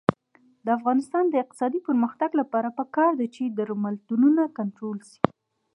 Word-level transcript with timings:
د 0.65 0.67
افغانستان 0.77 1.23
د 1.29 1.33
اقتصادي 1.43 1.79
پرمختګ 1.87 2.29
لپاره 2.41 2.69
پکار 2.79 3.11
ده 3.19 3.27
چې 3.35 3.43
درملتونونه 3.57 4.41
کنټرول 4.57 4.97
شي. 5.09 5.21